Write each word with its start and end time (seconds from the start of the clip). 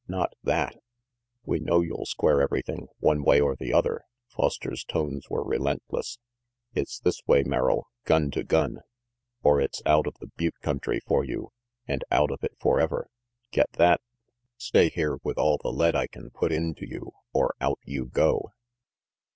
"Not 0.07 0.33
that!" 0.43 0.77
"We 1.45 1.59
know 1.59 1.81
you'll 1.81 2.07
square 2.07 2.41
everything, 2.41 2.87
one 3.01 3.21
way 3.21 3.39
or 3.39 3.55
the 3.55 3.71
other," 3.71 4.01
Foster's 4.29 4.83
tones 4.83 5.29
were 5.29 5.43
relentless. 5.43 6.17
"It's 6.73 6.97
this 6.99 7.21
way, 7.27 7.43
Merrill, 7.43 7.85
gun 8.05 8.31
to 8.31 8.43
gun; 8.43 8.79
or, 9.43 9.61
it's 9.61 9.83
out 9.85 10.07
of 10.07 10.15
the 10.19 10.31
butte 10.35 10.59
country 10.63 11.01
for 11.05 11.23
you, 11.23 11.51
and 11.87 12.03
out 12.09 12.31
of 12.31 12.43
it 12.43 12.55
forever. 12.59 13.11
Get 13.51 13.73
that? 13.73 14.01
Stay 14.57 14.89
here 14.89 15.17
with 15.23 15.37
all 15.37 15.59
the 15.61 15.71
lead 15.71 15.95
I 15.95 16.07
can 16.07 16.31
put 16.31 16.51
into 16.51 16.87
you, 16.89 17.11
or 17.31 17.53
out 17.61 17.77
you 17.85 18.07
go!" 18.07 18.53